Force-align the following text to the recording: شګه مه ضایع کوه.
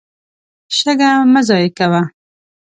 شګه 0.77 1.09
مه 1.31 1.41
ضایع 1.47 1.69
کوه. 1.77 2.01